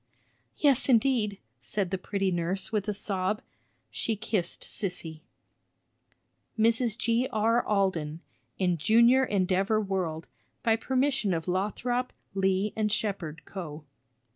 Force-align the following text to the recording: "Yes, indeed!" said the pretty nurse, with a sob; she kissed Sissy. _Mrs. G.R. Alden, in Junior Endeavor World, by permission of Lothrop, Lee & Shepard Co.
"Yes, 0.57 0.89
indeed!" 0.89 1.37
said 1.59 1.91
the 1.91 1.97
pretty 1.99 2.31
nurse, 2.31 2.71
with 2.71 2.87
a 2.87 2.91
sob; 2.93 3.39
she 3.91 4.15
kissed 4.15 4.63
Sissy. 4.63 5.21
_Mrs. 6.57 6.97
G.R. 6.97 7.63
Alden, 7.63 8.21
in 8.57 8.79
Junior 8.79 9.23
Endeavor 9.23 9.79
World, 9.79 10.25
by 10.63 10.75
permission 10.75 11.35
of 11.35 11.47
Lothrop, 11.47 12.13
Lee 12.33 12.73
& 12.81 12.87
Shepard 12.87 13.43
Co. 13.45 13.85